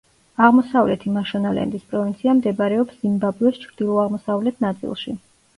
[0.45, 5.19] აღმოსავლეთი მაშონალენდის პროვინცია მდებარეობს ზიმბაბვეს ჩრდილო-აღმოსავლეთ ნაწილში.